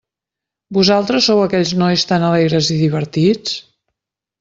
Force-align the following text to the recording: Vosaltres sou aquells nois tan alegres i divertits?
Vosaltres 0.77 1.29
sou 1.29 1.43
aquells 1.43 1.75
nois 1.83 2.09
tan 2.13 2.29
alegres 2.33 2.75
i 2.79 2.83
divertits? 2.85 3.59